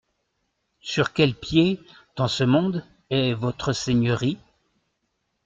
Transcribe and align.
Sur 0.79 1.13
quel 1.13 1.35
pied, 1.35 1.79
dans 2.15 2.27
ce 2.27 2.43
monde, 2.43 2.83
est 3.11 3.35
Votre 3.35 3.71
Seigneurie? 3.71 4.39